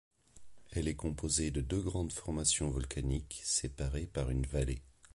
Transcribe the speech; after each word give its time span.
Elle 0.71 0.87
est 0.87 0.95
composée 0.95 1.51
de 1.51 1.61
deux 1.61 1.83
grandes 1.83 2.11
formations 2.11 2.71
volcaniques 2.71 3.39
séparées 3.43 4.07
par 4.07 4.31
une 4.31 4.47
vallée. 4.47 4.81